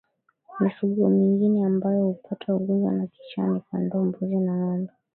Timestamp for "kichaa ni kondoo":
3.07-4.03